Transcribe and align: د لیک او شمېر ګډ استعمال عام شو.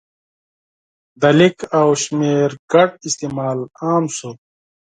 د 1.21 1.23
لیک 1.39 1.57
او 1.79 1.87
شمېر 2.03 2.49
ګډ 2.71 2.89
استعمال 3.07 3.59
عام 3.83 4.05
شو. 4.15 4.31